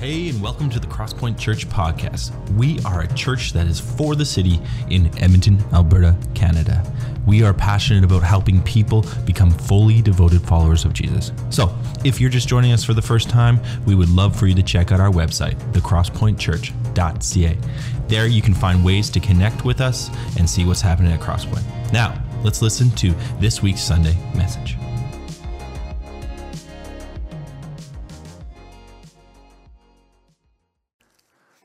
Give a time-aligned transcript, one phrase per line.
[0.00, 2.30] Hey, and welcome to the Crosspoint Church podcast.
[2.54, 6.84] We are a church that is for the city in Edmonton, Alberta, Canada.
[7.26, 11.32] We are passionate about helping people become fully devoted followers of Jesus.
[11.50, 14.54] So, if you're just joining us for the first time, we would love for you
[14.54, 17.58] to check out our website, thecrosspointchurch.ca.
[18.06, 21.64] There you can find ways to connect with us and see what's happening at Crosspoint.
[21.92, 24.76] Now, let's listen to this week's Sunday message.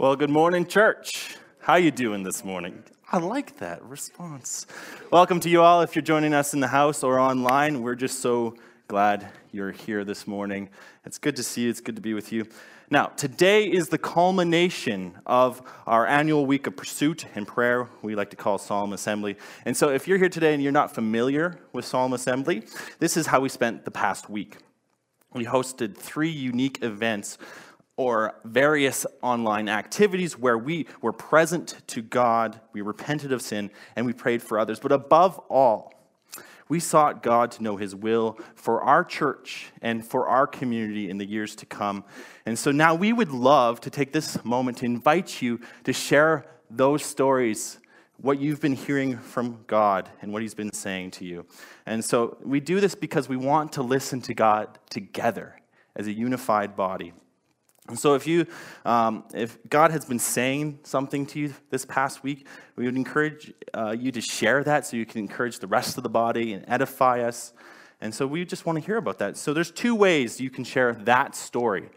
[0.04, 1.38] Well, good morning, church.
[1.60, 2.84] How you doing this morning?
[3.10, 4.68] I like that response.
[5.12, 5.80] Welcome to you all.
[5.80, 8.58] If you're joining us in the house or online, we're just so
[8.90, 10.68] glad you're here this morning.
[11.06, 11.70] It's good to see you.
[11.70, 12.46] It's good to be with you.
[12.90, 18.32] Now, today is the culmination of our annual week of pursuit and prayer, we like
[18.32, 19.38] to call Solemn Assembly.
[19.64, 22.64] And so, if you're here today and you're not familiar with Solemn Assembly,
[23.00, 24.58] this is how we spent the past week.
[25.34, 27.38] We hosted three unique events
[27.96, 34.06] or various online activities where we were present to God, we repented of sin, and
[34.06, 34.80] we prayed for others.
[34.80, 35.94] But above all,
[36.70, 41.18] we sought God to know His will for our church and for our community in
[41.18, 42.04] the years to come.
[42.46, 46.46] And so now we would love to take this moment to invite you to share
[46.72, 47.80] those stories,
[48.18, 51.46] what you've been hearing from God and what He's been saying to you.
[51.86, 55.60] And so we do this because we want to listen to God together
[55.96, 57.14] as a unified body.
[57.90, 58.48] And so, if you,
[58.86, 63.54] um, if God has been saying something to you this past week, we would encourage
[63.74, 66.64] uh, you to share that so you can encourage the rest of the body and
[66.70, 67.52] edify us.
[68.00, 69.36] And so, we just want to hear about that.
[69.36, 71.90] So, there's two ways you can share that story.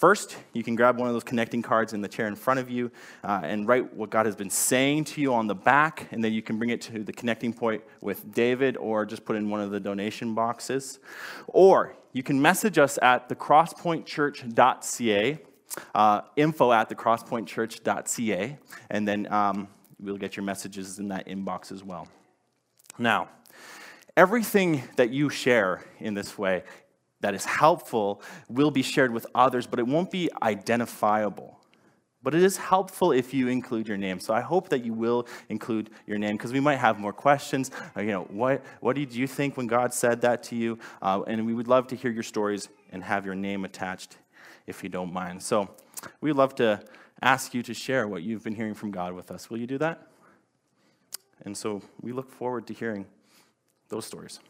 [0.00, 2.70] First, you can grab one of those connecting cards in the chair in front of
[2.70, 2.90] you
[3.22, 6.32] uh, and write what God has been saying to you on the back, and then
[6.32, 9.60] you can bring it to the connecting point with David or just put in one
[9.60, 11.00] of the donation boxes.
[11.48, 15.38] Or you can message us at thecrosspointchurch.ca,
[15.94, 21.84] uh, info at thecrosspointchurch.ca, and then um, we'll get your messages in that inbox as
[21.84, 22.08] well.
[22.98, 23.28] Now,
[24.16, 26.62] everything that you share in this way
[27.20, 31.60] that is helpful will be shared with others, but it won't be identifiable.
[32.22, 34.20] But it is helpful if you include your name.
[34.20, 37.70] So I hope that you will include your name because we might have more questions.
[37.96, 40.78] Uh, you know, what, what did you think when God said that to you?
[41.00, 44.18] Uh, and we would love to hear your stories and have your name attached
[44.66, 45.42] if you don't mind.
[45.42, 45.70] So
[46.20, 46.82] we'd love to
[47.22, 49.48] ask you to share what you've been hearing from God with us.
[49.48, 50.06] Will you do that?
[51.44, 53.06] And so we look forward to hearing
[53.88, 54.40] those stories.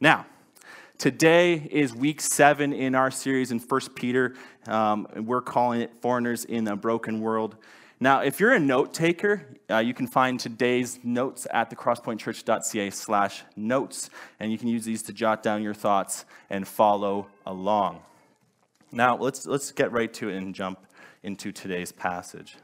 [0.00, 0.24] Now,
[0.98, 4.34] Today is week seven in our series in 1 Peter.
[4.66, 7.56] Um, we're calling it Foreigners in a Broken World.
[8.00, 13.42] Now, if you're a note taker, uh, you can find today's notes at thecrosspointchurch.ca slash
[13.56, 14.08] notes,
[14.40, 18.00] and you can use these to jot down your thoughts and follow along.
[18.90, 20.86] Now, let's, let's get right to it and jump
[21.22, 22.56] into today's passage.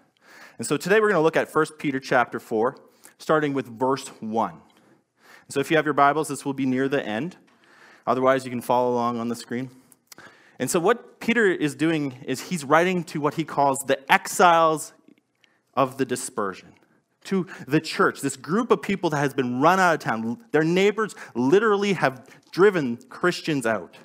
[0.57, 2.77] And so today we're going to look at 1 Peter chapter 4,
[3.19, 4.55] starting with verse 1.
[5.51, 7.37] So if you have your Bibles, this will be near the end.
[8.07, 9.71] Otherwise, you can follow along on the screen.
[10.59, 14.93] And so, what Peter is doing is he's writing to what he calls the exiles
[15.75, 16.75] of the dispersion,
[17.25, 20.39] to the church, this group of people that has been run out of town.
[20.51, 23.97] Their neighbors literally have driven Christians out.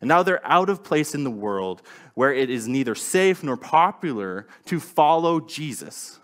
[0.00, 1.82] And now they're out of place in the world
[2.14, 6.20] where it is neither safe nor popular to follow Jesus.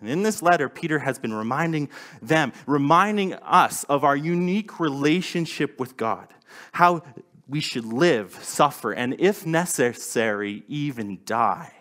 [0.00, 1.88] And in this letter, Peter has been reminding
[2.20, 6.28] them, reminding us of our unique relationship with God,
[6.72, 7.02] how
[7.48, 11.72] we should live, suffer, and if necessary, even die.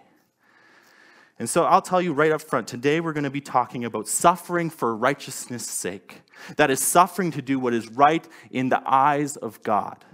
[1.37, 4.07] And so I'll tell you right up front today we're going to be talking about
[4.07, 6.21] suffering for righteousness' sake.
[6.55, 10.05] That is, suffering to do what is right in the eyes of God.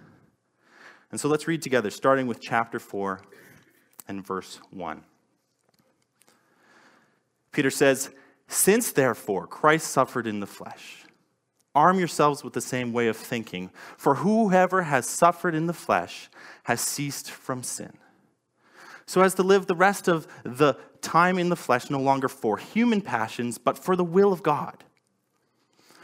[1.11, 3.22] And so let's read together, starting with chapter 4
[4.07, 5.03] and verse 1.
[7.51, 8.09] Peter says,
[8.47, 11.06] Since therefore Christ suffered in the flesh,
[11.75, 16.29] arm yourselves with the same way of thinking, for whoever has suffered in the flesh
[16.64, 17.93] has ceased from sin.
[19.05, 22.58] So as to live the rest of the time in the flesh no longer for
[22.58, 24.84] human passions, but for the will of God.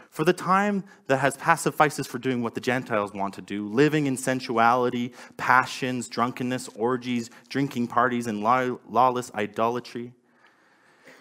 [0.09, 3.67] For the time that has passed suffices for doing what the Gentiles want to do,
[3.67, 10.13] living in sensuality, passions, drunkenness, orgies, drinking parties, and lawless idolatry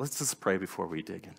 [0.00, 1.34] Let's just pray before we dig in.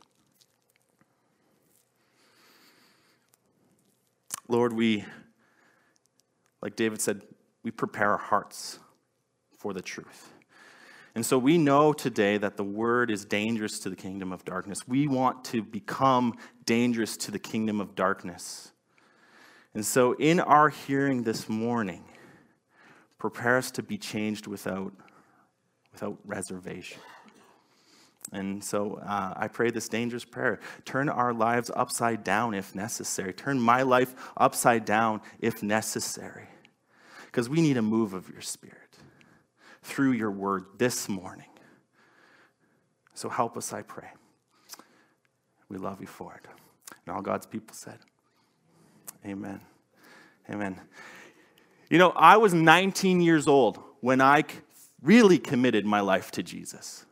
[4.47, 5.03] Lord, we,
[6.61, 7.23] like David said,
[7.63, 8.77] we prepare our hearts
[9.57, 10.31] for the truth.
[11.15, 14.87] And so we know today that the word is dangerous to the kingdom of darkness.
[14.87, 18.73] We want to become dangerous to the kingdom of darkness.
[19.73, 22.03] And so, in our hearing this morning,
[23.17, 24.93] prepare us to be changed without,
[25.91, 26.99] without reservation.
[28.31, 33.33] And so uh, I pray this dangerous prayer turn our lives upside down if necessary.
[33.33, 36.47] Turn my life upside down if necessary.
[37.25, 38.77] Because we need a move of your spirit
[39.83, 41.45] through your word this morning.
[43.13, 44.07] So help us, I pray.
[45.69, 46.49] We love you for it.
[47.05, 47.99] And all God's people said,
[49.25, 49.61] Amen.
[50.49, 50.79] Amen.
[51.89, 54.45] You know, I was 19 years old when I
[55.01, 57.05] really committed my life to Jesus.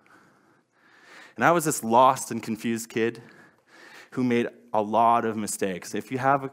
[1.40, 3.22] And I was this lost and confused kid
[4.12, 5.96] who made a lot of mistakes.
[5.96, 6.52] If you have a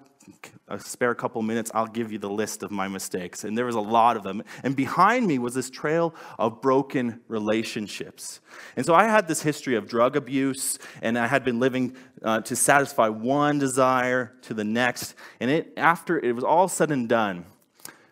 [0.69, 3.43] a spare couple minutes, I'll give you the list of my mistakes.
[3.43, 4.45] And there was a lot of them.
[4.63, 8.41] And behind me was this trail of broken relationships.
[8.77, 12.43] And so I had this history of drug abuse, and I had been living uh,
[12.43, 15.15] to satisfy one desire to the next.
[15.41, 17.45] And it, after it was all said and done,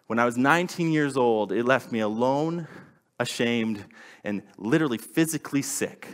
[0.08, 2.66] when I was 19 years old, it left me alone,
[3.20, 3.84] ashamed,
[4.24, 6.08] and literally physically sick.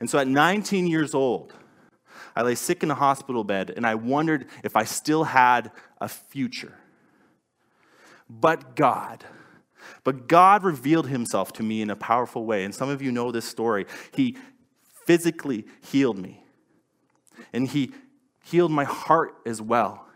[0.00, 1.52] And so at 19 years old,
[2.34, 6.08] I lay sick in a hospital bed and I wondered if I still had a
[6.08, 6.74] future.
[8.28, 9.24] But God,
[10.04, 12.64] but God revealed himself to me in a powerful way.
[12.64, 13.86] And some of you know this story.
[14.14, 14.36] He
[15.06, 16.42] physically healed me,
[17.52, 17.92] and He
[18.44, 20.06] healed my heart as well.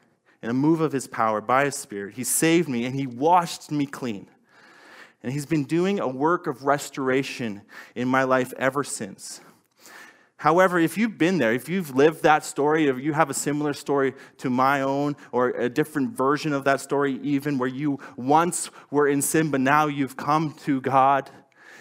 [0.43, 3.71] In a move of His power by His Spirit, He saved me and He washed
[3.71, 4.29] me clean.
[5.23, 7.63] And He's been doing a work of restoration
[7.95, 9.41] in my life ever since.
[10.41, 13.75] However, if you've been there, if you've lived that story, if you have a similar
[13.75, 18.71] story to my own, or a different version of that story, even where you once
[18.91, 21.29] were in sin, but now you've come to God,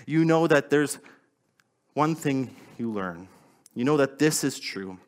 [0.06, 1.00] you know that there's
[1.94, 3.30] one thing you learn.
[3.76, 5.00] You know that this is true.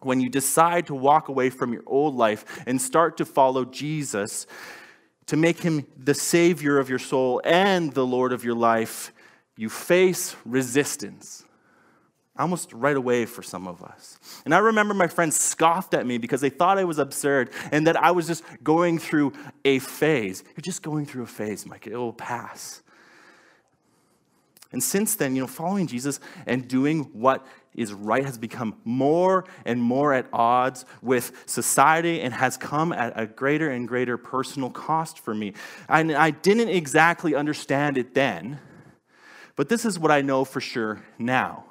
[0.00, 4.48] When you decide to walk away from your old life and start to follow Jesus,
[5.26, 9.12] to make him the Savior of your soul and the Lord of your life,
[9.56, 11.44] you face resistance
[12.38, 14.18] almost right away for some of us.
[14.44, 17.86] And I remember my friends scoffed at me because they thought I was absurd and
[17.86, 19.32] that I was just going through
[19.64, 20.44] a phase.
[20.56, 21.86] You're just going through a phase, Mike.
[21.86, 22.82] It will pass.
[24.70, 29.44] And since then, you know, following Jesus and doing what is right has become more
[29.64, 34.68] and more at odds with society and has come at a greater and greater personal
[34.68, 35.54] cost for me.
[35.88, 38.58] And I didn't exactly understand it then,
[39.56, 41.67] but this is what I know for sure now.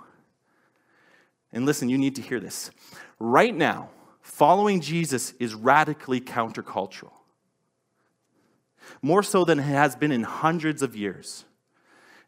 [1.57, 2.69] And listen, you need to hear this.
[3.17, 3.89] Right now,
[4.21, 7.13] following Jesus is radically countercultural,
[9.01, 11.45] more so than it has been in hundreds of years.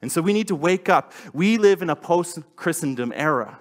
[0.02, 1.14] And so we need to wake up.
[1.32, 3.60] We live in a post Christendom era.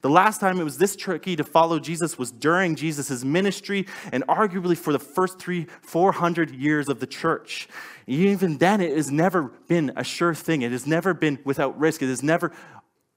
[0.00, 4.26] The last time it was this tricky to follow Jesus was during Jesus' ministry and
[4.26, 7.68] arguably for the first three, 400 years of the church.
[8.06, 10.62] Even then, it has never been a sure thing.
[10.62, 12.00] It has never been without risk.
[12.00, 12.52] It has never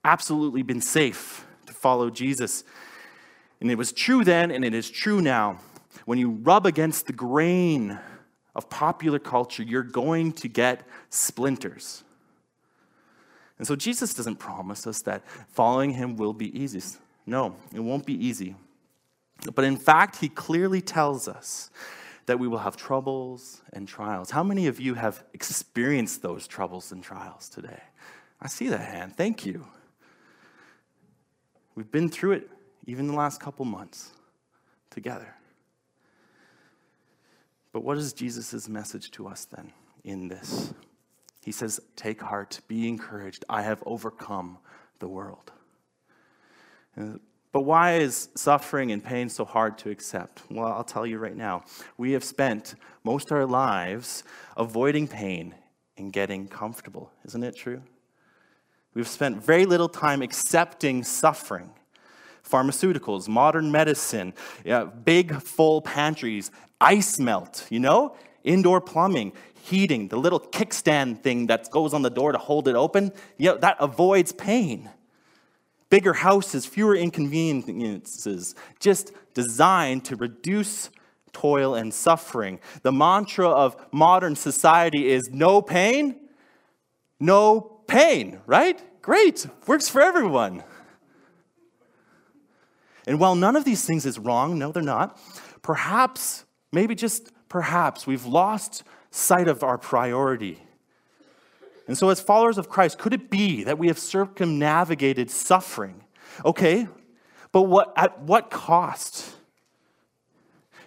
[0.04, 2.64] absolutely been safe to follow Jesus.
[3.60, 5.60] And it was true then, and it is true now.
[6.06, 8.00] When you rub against the grain
[8.56, 12.04] of popular culture, you're going to get splinters.
[13.58, 16.82] And so Jesus doesn't promise us that following him will be easy.
[17.26, 18.56] No, it won't be easy.
[19.54, 21.70] But in fact, he clearly tells us
[22.26, 24.32] that we will have troubles and trials.
[24.32, 27.82] How many of you have experienced those troubles and trials today?
[28.42, 29.16] I see that hand.
[29.16, 29.66] Thank you.
[31.76, 32.50] We've been through it
[32.86, 34.12] even the last couple months
[34.90, 35.36] together.
[37.72, 39.72] But what is Jesus' message to us then
[40.04, 40.74] in this?
[41.44, 43.46] He says, Take heart, be encouraged.
[43.50, 44.58] I have overcome
[45.00, 45.52] the world.
[47.52, 50.42] But why is suffering and pain so hard to accept?
[50.50, 51.64] Well, I'll tell you right now.
[51.98, 54.24] We have spent most of our lives
[54.56, 55.56] avoiding pain
[55.98, 57.12] and getting comfortable.
[57.26, 57.82] Isn't it true?
[58.94, 61.70] We've spent very little time accepting suffering.
[62.48, 64.34] Pharmaceuticals, modern medicine,
[64.66, 69.32] yeah, big full pantries, ice melt, you know, indoor plumbing,
[69.64, 73.54] heating, the little kickstand thing that goes on the door to hold it open, yeah,
[73.54, 74.90] that avoids pain.
[75.90, 80.90] Bigger houses, fewer inconveniences, just designed to reduce
[81.32, 82.60] toil and suffering.
[82.82, 86.16] The mantra of modern society is no pain,
[87.20, 88.82] no pain, right?
[89.02, 90.64] Great, works for everyone.
[93.06, 95.20] And while none of these things is wrong, no, they're not,
[95.62, 100.60] perhaps, maybe just perhaps, we've lost sight of our priority.
[101.88, 106.04] And so, as followers of Christ, could it be that we have circumnavigated suffering?
[106.46, 106.88] Okay,
[107.52, 109.36] but what, at what cost?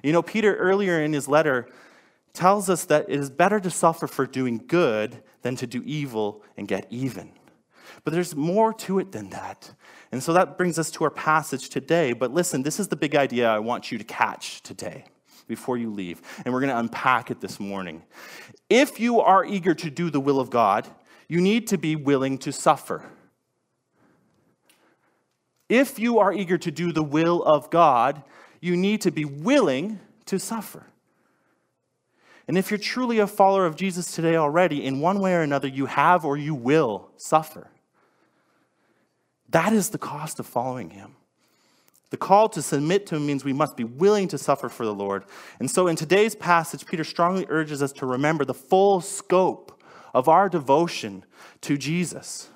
[0.03, 1.69] You know, Peter earlier in his letter
[2.35, 6.43] tells us that it is better to suffer for doing good than to do evil
[6.57, 7.33] and get even.
[8.03, 9.73] But there's more to it than that.
[10.13, 12.13] And so that brings us to our passage today.
[12.13, 15.05] But listen, this is the big idea I want you to catch today
[15.47, 16.21] before you leave.
[16.45, 18.03] And we're going to unpack it this morning.
[18.69, 20.89] If you are eager to do the will of God,
[21.29, 23.05] you need to be willing to suffer.
[25.69, 28.23] If you are eager to do the will of God,
[28.61, 30.87] you need to be willing to suffer.
[32.47, 35.69] And if you're truly a follower of Jesus today already, in one way or another,
[35.69, 37.71] you have or you will suffer.
[39.49, 41.17] That is the cost of following him.
[42.11, 44.95] The call to submit to him means we must be willing to suffer for the
[44.95, 45.25] Lord.
[45.59, 49.83] And so in today's passage, Peter strongly urges us to remember the full scope
[50.13, 51.25] of our devotion
[51.63, 52.51] to Jesus.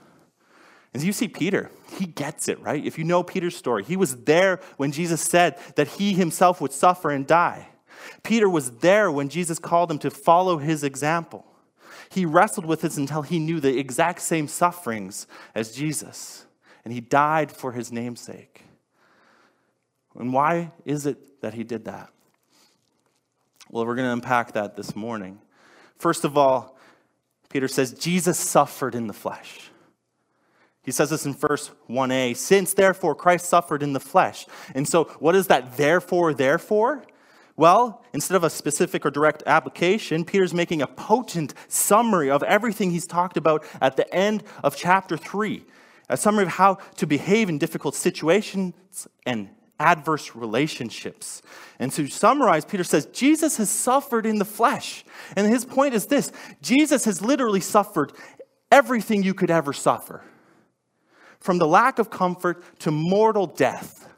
[0.94, 2.84] As you see Peter, he gets it, right?
[2.84, 6.72] If you know Peter's story, he was there when Jesus said that he himself would
[6.72, 7.68] suffer and die.
[8.22, 11.44] Peter was there when Jesus called him to follow his example.
[12.10, 16.46] He wrestled with this until he knew the exact same sufferings as Jesus,
[16.84, 18.64] and he died for his namesake.
[20.18, 22.10] And why is it that he did that?
[23.70, 25.40] Well, we're going to unpack that this morning.
[25.98, 26.78] First of all,
[27.50, 29.70] Peter says Jesus suffered in the flesh.
[30.82, 34.46] He says this in verse 1a since therefore Christ suffered in the flesh.
[34.74, 37.04] And so, what is that therefore, therefore?
[37.58, 42.92] Well, instead of a specific or direct application, Peter's making a potent summary of everything
[42.92, 45.64] he's talked about at the end of chapter 3.
[46.08, 49.48] A summary of how to behave in difficult situations and
[49.80, 51.42] adverse relationships.
[51.80, 55.04] And to summarize, Peter says, Jesus has suffered in the flesh.
[55.34, 56.30] And his point is this
[56.62, 58.12] Jesus has literally suffered
[58.70, 60.22] everything you could ever suffer
[61.40, 64.08] from the lack of comfort to mortal death.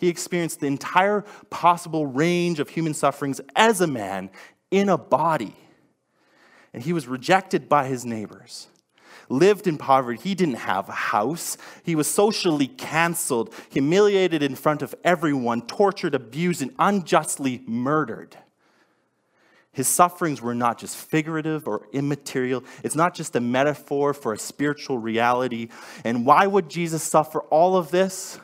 [0.00, 4.30] He experienced the entire possible range of human sufferings as a man
[4.70, 5.54] in a body.
[6.72, 8.68] And he was rejected by his neighbors,
[9.28, 10.18] lived in poverty.
[10.22, 11.58] He didn't have a house.
[11.82, 18.38] He was socially canceled, humiliated in front of everyone, tortured, abused, and unjustly murdered.
[19.72, 22.64] His sufferings were not just figurative or immaterial.
[22.82, 25.68] It's not just a metaphor for a spiritual reality.
[26.04, 28.40] And why would Jesus suffer all of this?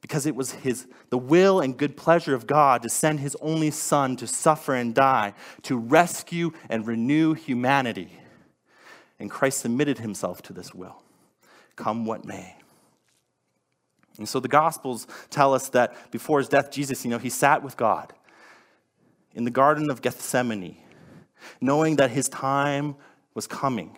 [0.00, 3.70] Because it was his the will and good pleasure of God to send his only
[3.70, 8.12] son to suffer and die to rescue and renew humanity.
[9.18, 11.02] And Christ submitted himself to this will,
[11.76, 12.56] come what may.
[14.18, 17.62] And so the gospels tell us that before his death Jesus, you know, he sat
[17.62, 18.12] with God
[19.34, 20.76] in the garden of Gethsemane,
[21.60, 22.96] knowing that his time
[23.34, 23.96] was coming.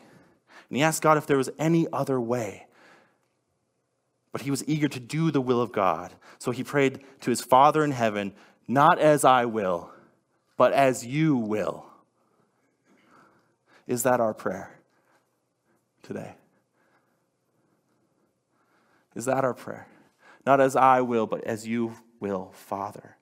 [0.69, 2.66] And he asked God if there was any other way
[4.33, 6.13] but he was eager to do the will of God.
[6.39, 8.33] So he prayed to his Father in heaven,
[8.69, 9.91] not as I will,
[10.57, 11.87] but as you will.
[13.87, 14.79] Is that our prayer
[16.03, 16.35] today?
[19.17, 19.89] Is that our prayer?
[20.47, 23.17] Not as I will, but as you will, Father.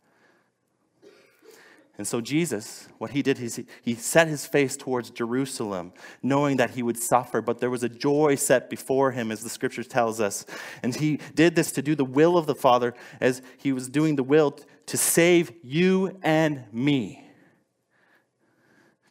[1.99, 6.71] And so, Jesus, what he did is he set his face towards Jerusalem, knowing that
[6.71, 10.21] he would suffer, but there was a joy set before him, as the scripture tells
[10.21, 10.47] us.
[10.85, 14.15] And he did this to do the will of the Father, as he was doing
[14.15, 17.25] the will to save you and me.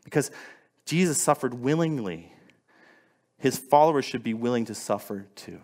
[0.05, 0.31] Because
[0.85, 2.31] Jesus suffered willingly,
[3.37, 5.59] his followers should be willing to suffer too.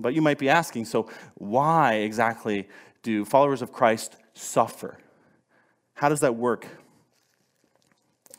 [0.00, 2.68] But you might be asking so, why exactly
[3.04, 4.98] do followers of Christ suffer?
[5.94, 6.66] How does that work?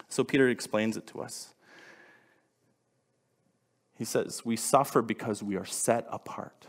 [0.10, 1.54] So Peter explains it to us.
[3.98, 6.68] He says, We suffer because we are set apart.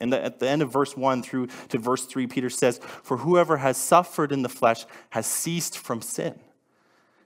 [0.00, 3.58] And at the end of verse 1 through to verse 3, Peter says, For whoever
[3.58, 6.38] has suffered in the flesh has ceased from sin,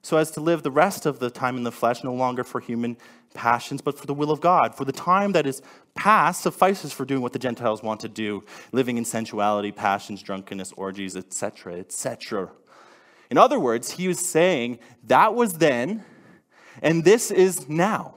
[0.03, 2.61] so as to live the rest of the time in the flesh no longer for
[2.61, 2.97] human
[3.35, 4.75] passions, but for the will of God.
[4.75, 5.63] For the time that is
[5.95, 10.73] past suffices for doing what the Gentiles want to do, living in sensuality, passions, drunkenness,
[10.77, 12.51] orgies, etc., etc.
[13.31, 16.05] In other words, he was saying that was then,
[16.83, 18.15] and this is now.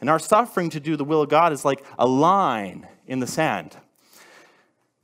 [0.00, 3.26] And our suffering to do the will of God is like a line in the
[3.26, 3.76] sand.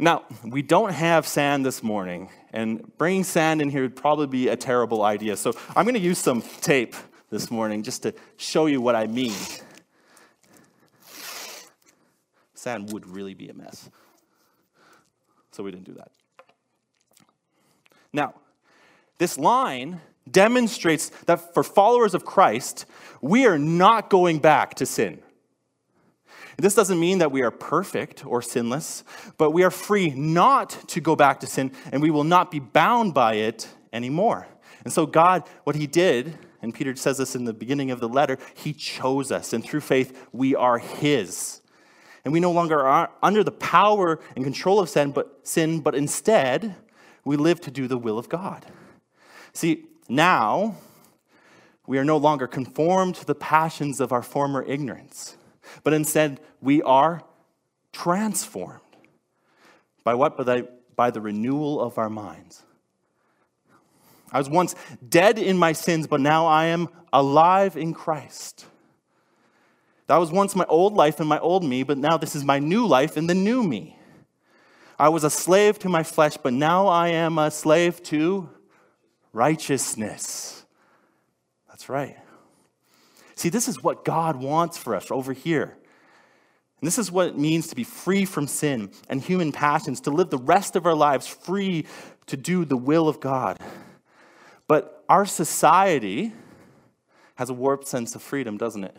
[0.00, 4.48] Now, we don't have sand this morning, and bringing sand in here would probably be
[4.48, 5.36] a terrible idea.
[5.36, 6.94] So I'm going to use some tape
[7.28, 9.34] this morning just to show you what I mean.
[12.54, 13.90] Sand would really be a mess.
[15.50, 16.10] So we didn't do that.
[18.10, 18.34] Now,
[19.18, 22.86] this line demonstrates that for followers of Christ,
[23.20, 25.20] we are not going back to sin.
[26.60, 29.04] This doesn't mean that we are perfect or sinless,
[29.38, 32.58] but we are free not to go back to sin, and we will not be
[32.58, 34.46] bound by it anymore.
[34.84, 38.08] And so, God, what He did, and Peter says this in the beginning of the
[38.08, 41.60] letter, He chose us, and through faith, we are His.
[42.24, 45.94] And we no longer are under the power and control of sin, but sin, but
[45.94, 46.74] instead,
[47.24, 48.66] we live to do the will of God.
[49.52, 50.76] See, now
[51.86, 55.36] we are no longer conformed to the passions of our former ignorance
[55.82, 57.22] but instead we are
[57.92, 58.80] transformed.
[60.04, 60.36] By what?
[60.36, 62.62] By the, by the renewal of our minds.
[64.32, 64.74] I was once
[65.08, 68.64] dead in my sins, but now I am alive in Christ.
[70.06, 72.58] That was once my old life and my old me, but now this is my
[72.58, 73.96] new life and the new me.
[74.98, 78.50] I was a slave to my flesh, but now I am a slave to
[79.32, 80.64] righteousness.
[81.68, 82.16] That's right.
[83.34, 85.76] See, this is what God wants for us over here.
[86.80, 90.10] And this is what it means to be free from sin and human passions, to
[90.10, 91.86] live the rest of our lives free
[92.26, 93.58] to do the will of God.
[94.66, 96.32] But our society
[97.34, 98.96] has a warped sense of freedom, doesn't it?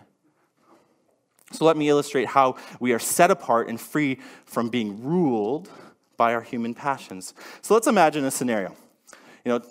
[1.54, 5.70] So let me illustrate how we are set apart and free from being ruled
[6.18, 7.34] by our human passions.
[7.62, 8.76] So let's imagine a scenario.
[9.44, 9.62] You know,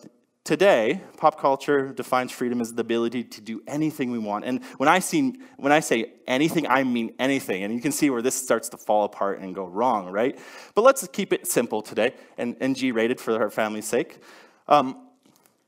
[0.51, 4.45] Today, pop culture defines freedom as the ability to do anything we want.
[4.45, 7.63] And when I, see, when I say anything, I mean anything.
[7.63, 10.37] And you can see where this starts to fall apart and go wrong, right?
[10.75, 14.19] But let's keep it simple today and, and G rated for our family's sake.
[14.67, 15.07] Um,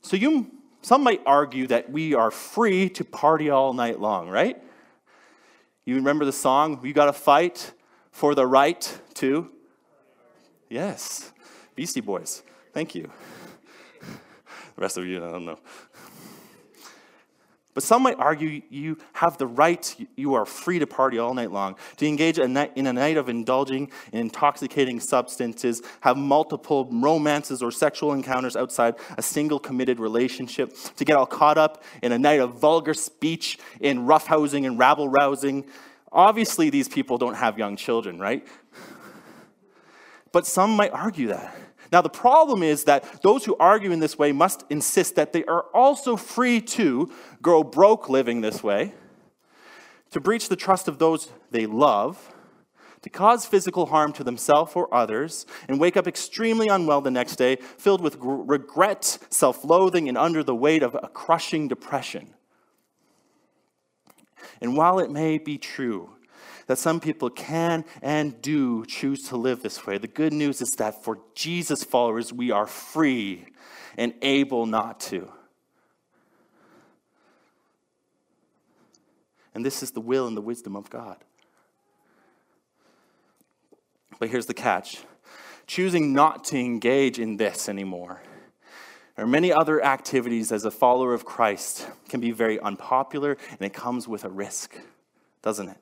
[0.01, 4.61] so you, some might argue that we are free to party all night long, right?
[5.85, 7.71] You remember the song, We Gotta Fight
[8.11, 9.49] for the Right to?
[10.67, 11.31] Yes,
[11.73, 12.43] Beastie Boys.
[12.73, 13.09] Thank you.
[14.75, 15.59] The rest of you, I don't know.
[17.75, 21.51] But some might argue you have the right, you are free to party all night
[21.51, 27.71] long, to engage in a night of indulging in intoxicating substances, have multiple romances or
[27.71, 32.39] sexual encounters outside a single committed relationship, to get all caught up in a night
[32.39, 35.65] of vulgar speech, in roughhousing and rabble rousing.
[36.11, 38.45] Obviously, these people don't have young children, right?
[40.31, 41.55] But some might argue that.
[41.93, 45.45] Now, the problem is that those who argue in this way must insist that they
[45.45, 48.93] are also free to grow broke living this way,
[50.09, 52.33] to breach the trust of those they love,
[53.03, 57.35] to cause physical harm to themselves or others, and wake up extremely unwell the next
[57.35, 62.33] day, filled with regret, self loathing, and under the weight of a crushing depression.
[64.61, 66.12] And while it may be true
[66.67, 69.97] that some people can and do choose to live this way.
[69.97, 73.45] The good news is that for Jesus followers, we are free
[73.97, 75.31] and able not to.
[79.55, 81.17] And this is the will and the wisdom of God.
[84.19, 85.03] But here's the catch
[85.65, 88.21] choosing not to engage in this anymore
[89.17, 93.73] or many other activities as a follower of Christ can be very unpopular and it
[93.73, 94.75] comes with a risk,
[95.41, 95.77] doesn't it?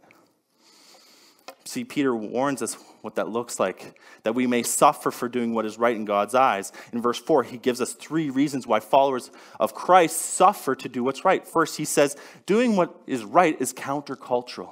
[1.63, 5.65] See, Peter warns us what that looks like, that we may suffer for doing what
[5.65, 6.71] is right in God's eyes.
[6.91, 11.03] In verse 4, he gives us three reasons why followers of Christ suffer to do
[11.03, 11.47] what's right.
[11.47, 14.71] First, he says, doing what is right is countercultural.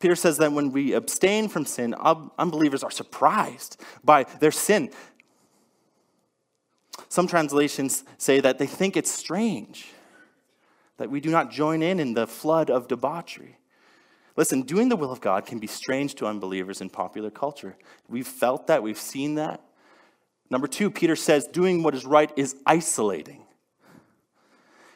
[0.00, 1.94] Peter says that when we abstain from sin,
[2.38, 4.90] unbelievers are surprised by their sin.
[7.08, 9.92] Some translations say that they think it's strange
[10.96, 13.58] that we do not join in in the flood of debauchery.
[14.36, 17.76] Listen, doing the will of God can be strange to unbelievers in popular culture.
[18.08, 19.60] We've felt that, we've seen that.
[20.50, 23.44] Number two, Peter says doing what is right is isolating.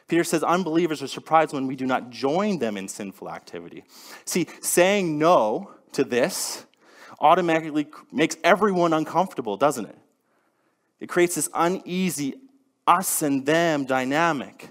[0.07, 3.83] Peter says unbelievers are surprised when we do not join them in sinful activity.
[4.25, 6.65] See, saying no to this
[7.19, 9.97] automatically makes everyone uncomfortable, doesn't it?
[10.99, 12.35] It creates this uneasy
[12.87, 14.69] us and them dynamic.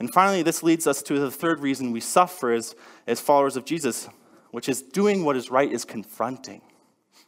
[0.00, 2.74] And finally, this leads us to the third reason we suffer as,
[3.06, 4.08] as followers of Jesus,
[4.50, 6.62] which is doing what is right is confronting.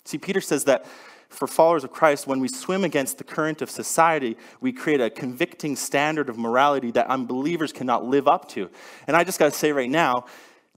[0.05, 0.87] See, Peter says that
[1.29, 5.11] for followers of Christ, when we swim against the current of society, we create a
[5.11, 8.71] convicting standard of morality that unbelievers cannot live up to.
[9.07, 10.25] And I just got to say right now,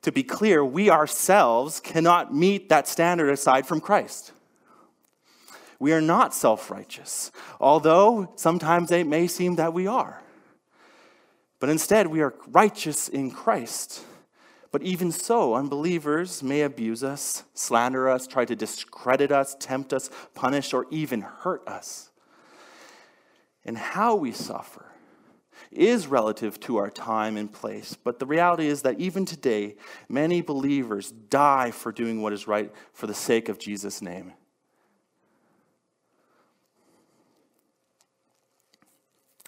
[0.02, 4.34] to be clear, we ourselves cannot meet that standard aside from Christ.
[5.80, 10.22] We are not self righteous, although sometimes it may seem that we are.
[11.60, 14.04] But instead, we are righteous in Christ.
[14.72, 20.10] But even so, unbelievers may abuse us, slander us, try to discredit us, tempt us,
[20.34, 22.10] punish, or even hurt us.
[23.64, 24.86] And how we suffer
[25.72, 27.96] is relative to our time and place.
[28.02, 29.76] But the reality is that even today,
[30.10, 34.34] many believers die for doing what is right for the sake of Jesus' name.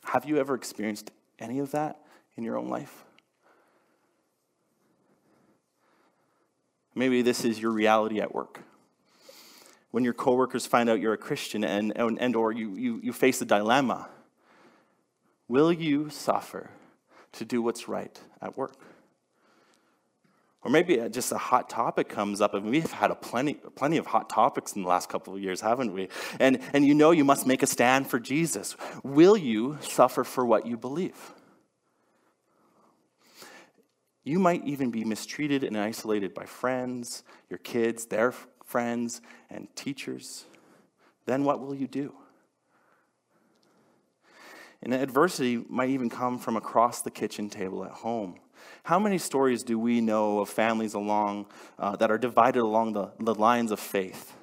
[0.04, 2.00] Have you ever experienced any of that
[2.36, 3.04] in your own life?
[6.96, 8.62] Maybe this is your reality at work.
[9.92, 13.14] When your coworkers find out you're a Christian and, and, and or you, you, you
[13.14, 14.10] face a dilemma,
[15.48, 16.72] will you suffer
[17.34, 18.76] to do what's right at work?
[20.68, 23.96] Or maybe uh, just a hot topic comes up, and we've had a plenty, plenty
[23.96, 26.10] of hot topics in the last couple of years, haven't we?
[26.42, 28.76] And, and you know you must make a stand for Jesus.
[29.02, 31.32] Will you suffer for what you believe?
[34.26, 38.34] You might even be mistreated and isolated by friends, your kids, their
[38.66, 40.44] friends, and teachers.
[41.26, 42.14] Then what will you do?
[44.84, 48.42] And adversity might even come from across the kitchen table at home.
[48.84, 53.12] How many stories do we know of families along uh, that are divided along the,
[53.20, 54.34] the lines of faith?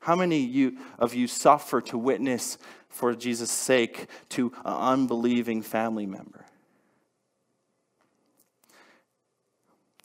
[0.00, 6.06] How many you, of you suffer to witness for Jesus' sake to an unbelieving family
[6.06, 6.46] member?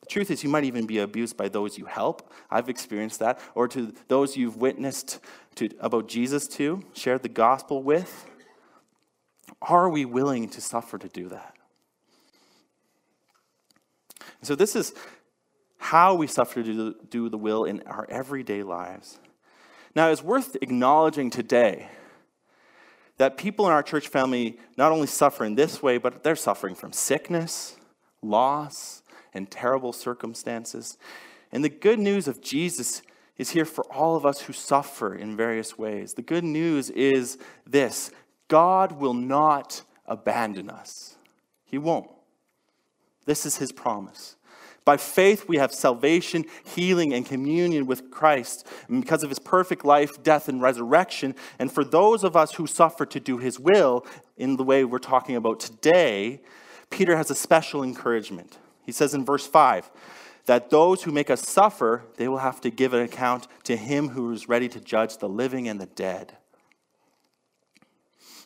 [0.01, 2.31] The truth is, you might even be abused by those you help.
[2.51, 3.39] I've experienced that.
[3.55, 5.19] Or to those you've witnessed
[5.55, 8.25] to, about Jesus to, shared the gospel with.
[9.61, 11.54] Are we willing to suffer to do that?
[14.45, 14.93] So, this is
[15.77, 19.19] how we suffer to do the will in our everyday lives.
[19.95, 21.89] Now, it's worth acknowledging today
[23.17, 26.75] that people in our church family not only suffer in this way, but they're suffering
[26.75, 27.77] from sickness,
[28.21, 29.03] loss,
[29.33, 30.97] and terrible circumstances.
[31.51, 33.01] And the good news of Jesus
[33.37, 36.13] is here for all of us who suffer in various ways.
[36.13, 38.11] The good news is this
[38.47, 41.15] God will not abandon us,
[41.63, 42.14] He won't.
[43.25, 44.35] This is His promise.
[44.85, 49.83] By faith, we have salvation, healing, and communion with Christ and because of his perfect
[49.83, 51.33] life, death, and resurrection.
[51.57, 54.05] And for those of us who suffer to do his will
[54.37, 56.39] in the way we're talking about today,
[56.91, 58.59] Peter has a special encouragement.
[58.85, 59.89] He says in verse 5
[60.45, 64.09] that those who make us suffer, they will have to give an account to him
[64.09, 66.37] who is ready to judge the living and the dead.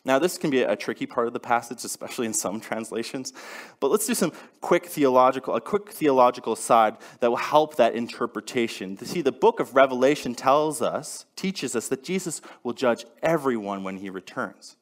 [0.04, 3.32] Now, this can be a tricky part of the passage, especially in some translations,
[3.80, 8.96] but let's do some quick theological, a quick theological side that will help that interpretation.
[8.96, 13.84] To see, the book of Revelation tells us, teaches us that Jesus will judge everyone
[13.84, 14.76] when he returns,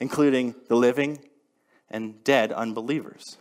[0.00, 1.18] including the living
[1.90, 3.36] and dead unbelievers.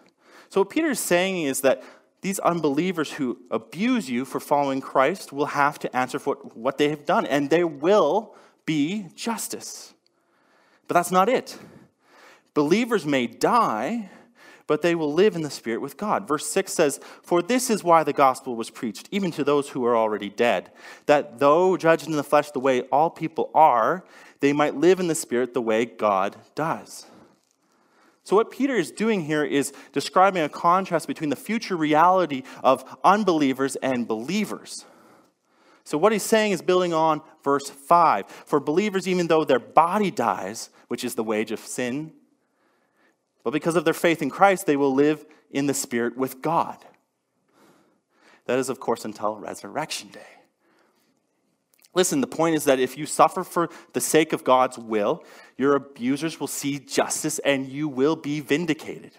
[0.50, 1.82] So, what Peter is saying is that
[2.22, 6.90] these unbelievers who abuse you for following Christ will have to answer for what they
[6.90, 9.94] have done, and there will be justice.
[10.92, 11.58] But that's not it.
[12.54, 14.10] Believers may die,
[14.68, 16.28] but they will live in the Spirit with God.
[16.28, 19.86] Verse 6 says, For this is why the gospel was preached, even to those who
[19.86, 20.70] are already dead,
[21.06, 24.04] that though judged in the flesh the way all people are,
[24.42, 27.06] they might live in the Spirit the way God does.
[28.26, 32.84] So, what Peter is doing here is describing a contrast between the future reality of
[33.02, 34.84] unbelievers and believers.
[35.84, 38.28] So, what he's saying is building on verse 5.
[38.28, 42.14] For believers, even though their body dies, which is the wage of sin,
[43.44, 46.78] but because of their faith in Christ, they will live in the Spirit with God.
[48.46, 50.20] That is, of course, until resurrection day.
[51.94, 55.24] Listen, the point is that if you suffer for the sake of God's will,
[55.58, 59.12] your abusers will see justice and you will be vindicated.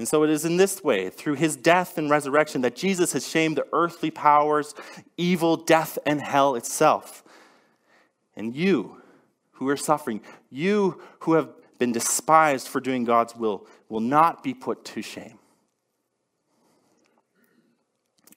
[0.00, 3.28] And so it is in this way, through his death and resurrection, that Jesus has
[3.28, 4.74] shamed the earthly powers,
[5.18, 7.22] evil, death, and hell itself.
[8.34, 9.02] And you
[9.52, 14.54] who are suffering, you who have been despised for doing God's will, will not be
[14.54, 15.38] put to shame.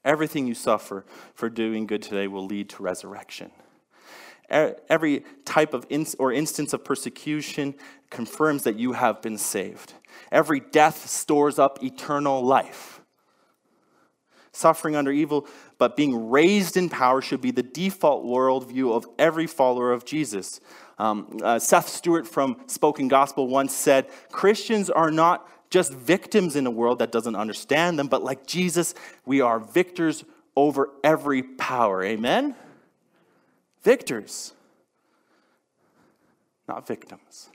[0.04, 3.50] Everything you suffer for doing good today will lead to resurrection.
[4.50, 5.86] Every type of
[6.18, 7.74] or instance of persecution
[8.14, 9.92] confirms that you have been saved.
[10.32, 13.02] Every death stores up eternal life.
[14.52, 15.46] Suffering under evil,
[15.78, 20.60] but being raised in power should be the default worldview of every follower of Jesus.
[20.96, 26.66] Um, uh, Seth Stewart from Spoken Gospel once said Christians are not just victims in
[26.68, 28.94] a world that doesn't understand them, but like Jesus,
[29.26, 30.24] we are victors
[30.54, 32.04] over every power.
[32.04, 32.54] Amen?
[33.82, 34.52] Victors.
[36.68, 37.50] not victims.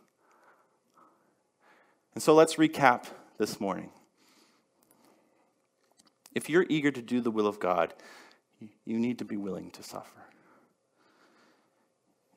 [2.13, 3.05] And so let's recap
[3.37, 3.91] this morning.
[6.35, 7.93] If you're eager to do the will of God,
[8.85, 10.25] you need to be willing to suffer.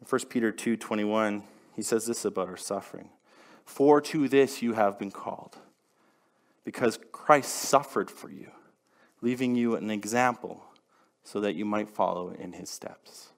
[0.01, 3.11] In 1 Peter 2:21, he says this about our suffering.
[3.65, 5.59] For to this you have been called,
[6.65, 8.51] because Christ suffered for you,
[9.21, 10.65] leaving you an example
[11.23, 13.31] so that you might follow in his steps.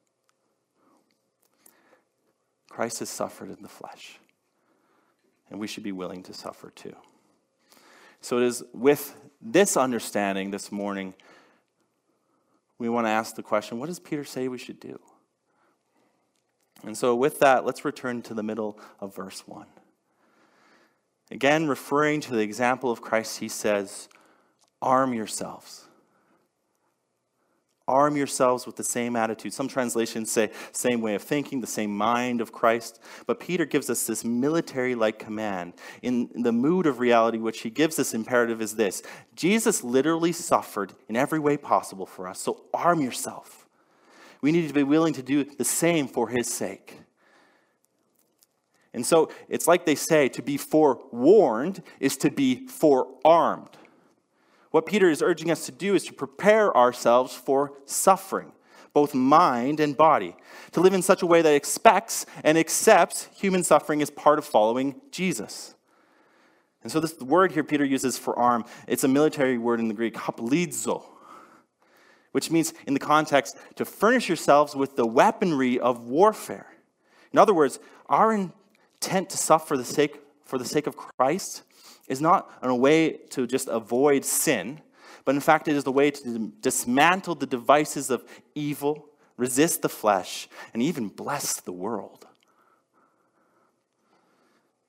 [2.70, 4.18] Christ has suffered in the flesh,
[5.50, 6.96] and we should be willing to suffer too.
[8.20, 11.14] So it is with this understanding this morning,
[12.78, 14.98] we want to ask the question what does Peter say we should do?
[16.82, 19.66] And so, with that, let's return to the middle of verse 1.
[21.30, 24.08] Again, referring to the example of Christ, he says,
[24.82, 25.83] Arm yourselves.
[27.86, 29.52] Arm yourselves with the same attitude.
[29.52, 33.02] Some translations say same way of thinking, the same mind of Christ.
[33.26, 35.74] But Peter gives us this military like command.
[36.00, 39.02] In the mood of reality, which he gives this imperative is this
[39.34, 42.40] Jesus literally suffered in every way possible for us.
[42.40, 43.66] So arm yourself.
[44.40, 47.00] We need to be willing to do the same for his sake.
[48.94, 53.76] And so it's like they say to be forewarned is to be forearmed.
[54.74, 58.50] What Peter is urging us to do is to prepare ourselves for suffering,
[58.92, 60.34] both mind and body,
[60.72, 64.44] to live in such a way that expects and accepts human suffering as part of
[64.44, 65.76] following Jesus.
[66.82, 69.94] And so, this word here Peter uses for arm, it's a military word in the
[69.94, 71.04] Greek, hoplizo,
[72.32, 76.66] which means, in the context, to furnish yourselves with the weaponry of warfare.
[77.32, 81.62] In other words, our intent to suffer the sake, for the sake of Christ
[82.08, 84.80] is not a way to just avoid sin,
[85.24, 89.88] but in fact, it is the way to dismantle the devices of evil, resist the
[89.88, 92.26] flesh, and even bless the world.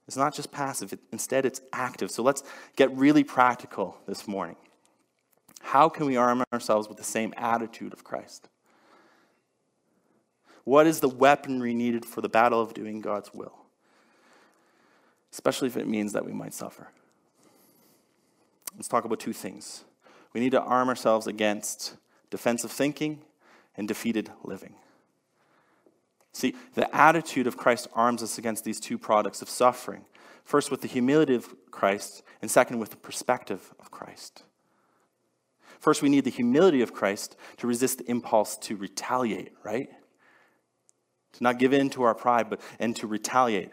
[0.08, 2.12] It's not just passive, instead, it's active.
[2.12, 2.44] So let's
[2.76, 4.58] get really practical this morning.
[5.62, 8.50] How can we arm ourselves with the same attitude of Christ?
[10.64, 13.56] What is the weaponry needed for the battle of doing God's will?
[15.32, 16.90] Especially if it means that we might suffer
[18.76, 19.84] let's talk about two things.
[20.34, 21.96] We need to arm ourselves against
[22.30, 23.22] defensive thinking
[23.78, 24.76] and defeated living.
[26.34, 30.06] See, the attitude of Christ arms us against these two products of suffering.
[30.44, 34.44] First, with the humility of Christ, and second, with the perspective of Christ.
[35.80, 39.90] First, we need the humility of Christ to resist the impulse to retaliate, right?
[41.34, 43.72] To not give in to our pride, but and to retaliate.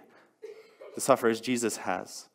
[0.94, 2.28] The suffer as Jesus has.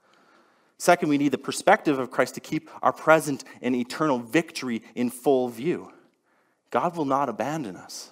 [0.77, 5.09] Second, we need the perspective of Christ to keep our present and eternal victory in
[5.09, 5.91] full view.
[6.69, 8.11] God will not abandon us.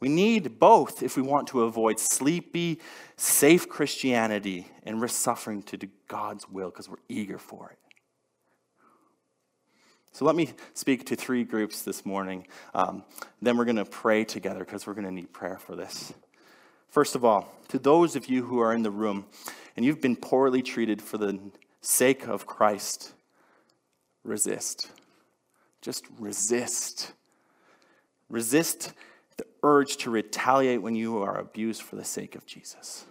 [0.00, 2.78] We need both if we want to avoid sleepy,
[3.16, 7.78] safe Christianity and risk suffering to do God's will because we're eager for it.
[10.12, 12.46] So let me speak to three groups this morning.
[12.74, 13.04] Um,
[13.42, 16.12] then we're going to pray together because we're going to need prayer for this.
[16.88, 19.26] First of all, to those of you who are in the room
[19.78, 21.38] and you've been poorly treated for the
[21.82, 23.12] sake of Christ,
[24.24, 24.90] resist.
[25.80, 27.12] Just resist.
[28.28, 28.92] Resist
[29.36, 33.04] the urge to retaliate when you are abused for the sake of Jesus.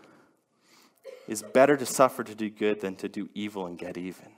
[1.26, 4.34] It's better to suffer to do good than to do evil and get even.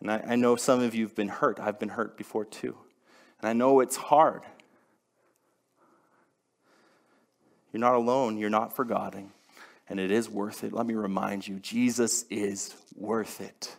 [0.00, 1.60] And I, I know some of you have been hurt.
[1.60, 2.74] I've been hurt before too.
[3.42, 4.44] And I know it's hard.
[7.70, 9.32] You're not alone, you're not forgotten
[9.88, 10.72] and it is worth it.
[10.72, 13.76] Let me remind you Jesus is worth it.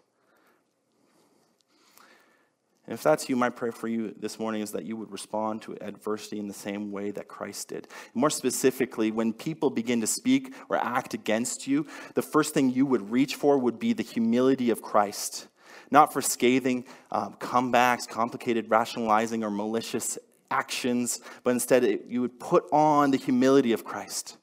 [2.86, 5.62] And if that's you, my prayer for you this morning is that you would respond
[5.64, 7.90] to adversity in the same way that Christ did.
[8.14, 12.86] More specifically, when people begin to speak or act against you, the first thing you
[12.86, 15.50] would reach for would be the humility of Christ.
[15.92, 20.18] Not for scathing um, comebacks, complicated rationalizing, or malicious
[20.50, 24.38] actions, but instead it, you would put on the humility of Christ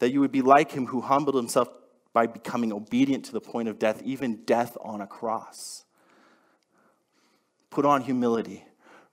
[0.00, 1.68] that you would be like him who humbled himself
[2.12, 5.84] by becoming obedient to the point of death, even death on a cross.
[7.70, 8.64] Put on humility.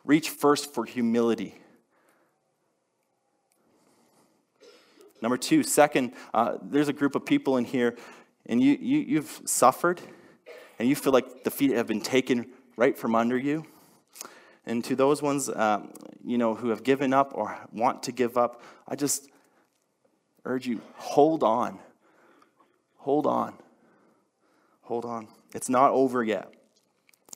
[0.04, 1.62] Reach first for humility.
[5.22, 7.96] Number two, second, uh, there's a group of people in here,
[8.46, 10.00] and you, you, you've suffered,
[10.80, 12.48] and you feel like the feet have been taken
[12.78, 13.66] right from under you.
[14.66, 15.92] And to those ones, um,
[16.24, 19.28] you know, who have given up or want to give up, I just
[20.48, 21.80] urge you, hold on.
[22.98, 23.54] Hold on.
[24.84, 25.28] Hold on.
[25.54, 26.54] It's not over yet.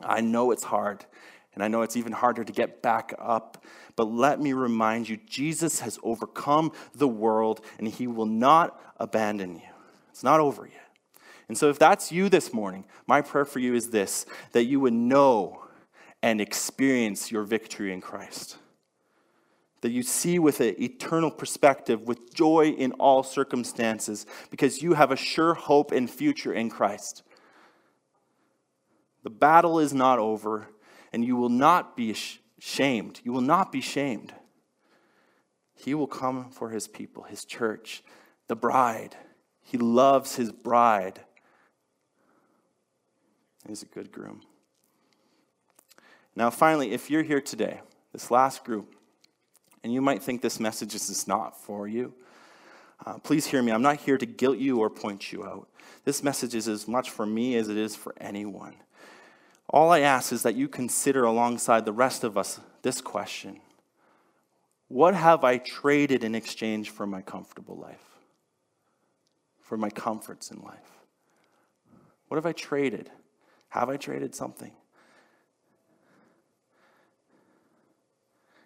[0.02, 1.06] I know it's hard.
[1.54, 3.66] And I know it's even harder to get back up,
[3.98, 9.56] but let me remind you Jesus has overcome the world and he will not abandon
[9.56, 9.70] you.
[10.10, 10.78] It's not over yet.
[11.50, 14.80] And so, if that's you this morning, my prayer for you is this that you
[14.80, 15.64] would know
[16.22, 18.56] and experience your victory in Christ.
[19.82, 25.12] That you see with an eternal perspective, with joy in all circumstances, because you have
[25.12, 27.24] a sure hope and future in Christ.
[29.24, 30.68] The battle is not over,
[31.12, 32.16] and you will not be
[32.60, 33.22] shamed.
[33.24, 34.34] You will not be shamed.
[35.74, 38.04] He will come for his people, his church,
[38.48, 39.16] the bride.
[39.64, 41.22] He loves his bride.
[43.68, 44.42] He's a good groom.
[46.36, 47.82] Now, finally, if you're here today,
[48.14, 48.96] this last group,
[49.84, 52.14] and you might think this message is not for you,
[53.06, 53.72] uh, please hear me.
[53.72, 55.68] I'm not here to guilt you or point you out.
[56.06, 58.76] This message is as much for me as it is for anyone.
[59.70, 63.60] All I ask is that you consider alongside the rest of us this question
[64.88, 68.04] What have I traded in exchange for my comfortable life?
[69.62, 70.92] For my comforts in life?
[72.28, 73.10] What have I traded?
[73.70, 74.74] Have I traded something?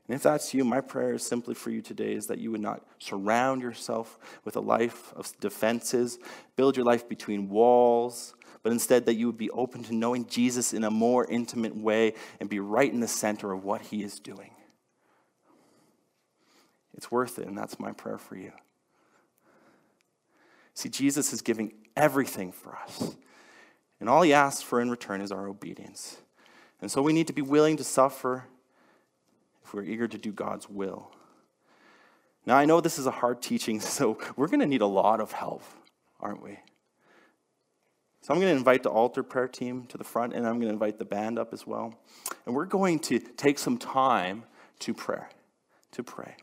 [0.08, 2.62] And if that's you, my prayer is simply for you today is that you would
[2.62, 6.20] not surround yourself with a life of defenses,
[6.56, 10.74] build your life between walls, but instead that you would be open to knowing Jesus
[10.74, 14.20] in a more intimate way and be right in the center of what he is
[14.20, 14.52] doing.
[16.94, 18.52] It's worth it, and that's my prayer for you.
[20.74, 23.15] See, Jesus is giving everything for us,
[24.00, 26.18] and all he asks for in return is our obedience.
[26.82, 28.46] And so we need to be willing to suffer
[29.65, 31.12] if we're eager to do God's will.
[32.45, 35.19] Now, I know this is a hard teaching, so we're going to need a lot
[35.19, 35.63] of help,
[36.19, 36.60] aren't we?
[38.21, 40.67] So I'm going to invite the altar prayer team to the front, and I'm going
[40.67, 41.93] to invite the band up as well.
[42.45, 44.43] And we're going to take some time
[44.80, 45.21] to pray,
[45.91, 46.36] to pray.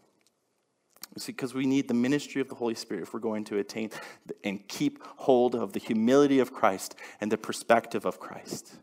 [1.26, 3.90] Because we need the ministry of the Holy Spirit if we're going to attain
[4.44, 8.74] and keep hold of the humility of Christ and the perspective of Christ.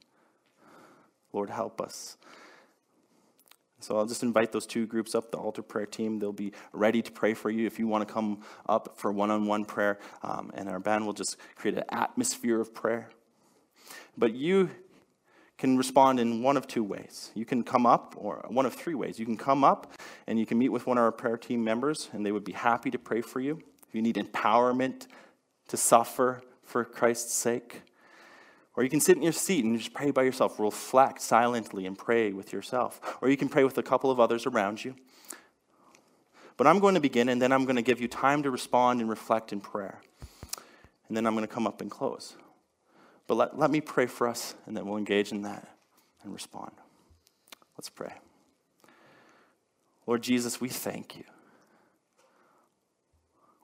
[1.32, 2.17] Lord, help us.
[3.80, 6.20] So I'll just invite those two groups up, the altar prayer team.
[6.20, 9.32] They'll be ready to pray for you if you want to come up for one
[9.32, 10.00] on one prayer.
[10.22, 13.10] Um, and our band will just create an atmosphere of prayer.
[14.18, 14.70] But you
[15.58, 17.32] can respond in one of two ways.
[17.36, 19.20] You can come up, or one of three ways.
[19.20, 19.94] You can come up
[20.26, 22.54] and you can meet with one of our prayer team members, and they would be
[22.54, 23.62] happy to pray for you.
[23.88, 25.08] If you need empowerment
[25.68, 27.82] to suffer for Christ's sake,
[28.80, 31.98] or you can sit in your seat and just pray by yourself, reflect silently and
[31.98, 33.02] pray with yourself.
[33.22, 34.96] Or you can pray with a couple of others around you.
[36.56, 39.02] But I'm going to begin, and then I'm going to give you time to respond
[39.02, 40.00] and reflect in prayer.
[41.10, 42.38] And then I'm going to come up and close.
[43.28, 45.68] But let, let me pray for us, and then we'll engage in that
[46.24, 46.72] and respond.
[47.78, 48.13] Let's pray.
[50.08, 51.26] Lord Jesus, we thank you.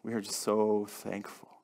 [0.03, 1.54] We are just so thankful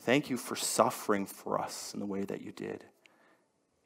[0.00, 2.84] Thank you for suffering for us in the way that you did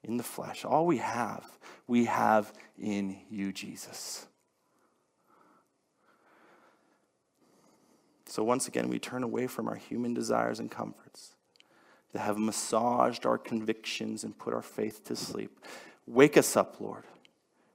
[0.04, 0.64] in the flesh.
[0.64, 1.46] All we have,
[1.86, 4.26] we have in you, Jesus.
[8.26, 11.34] So once again, we turn away from our human desires and comforts
[12.12, 15.60] that have massaged our convictions and put our faith to sleep.
[16.06, 17.04] Wake us up, Lord.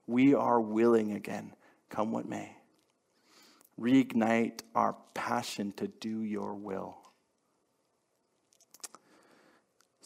[0.05, 1.53] We are willing again,
[1.89, 2.55] come what may.
[3.79, 6.97] Reignite our passion to do your will.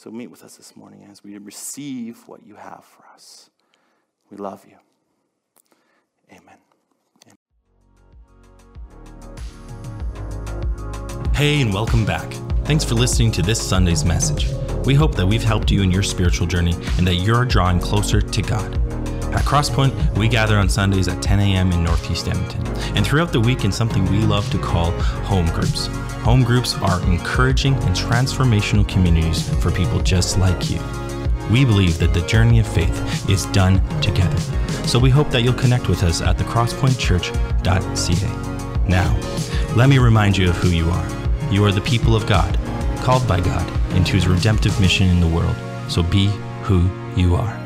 [0.02, 3.52] So meet with us this morning as we receive what you have for us.
[4.32, 4.78] We love you.
[6.32, 6.58] Amen.
[11.36, 12.34] Hey, and welcome back.
[12.66, 14.48] Thanks for listening to this Sunday's message.
[14.88, 18.22] We hope that we've helped you in your spiritual journey and that you're drawing closer
[18.22, 18.74] to God.
[19.36, 21.72] At Crosspoint, we gather on Sundays at 10 a.m.
[21.72, 22.66] in Northeast Edmonton,
[22.98, 24.90] and throughout the week in something we love to call
[25.30, 25.90] home groups.
[26.24, 30.80] Home groups are encouraging and transformational communities for people just like you.
[31.50, 34.38] We believe that the journey of faith is done together.
[34.86, 38.88] So we hope that you'll connect with us at thecrosspointchurch.ca.
[38.88, 39.20] Now,
[39.76, 41.08] let me remind you of who you are.
[41.52, 42.60] You are the people of God,
[43.00, 45.56] called by God into his redemptive mission in the world.
[45.90, 46.28] So be
[46.62, 47.61] who you are.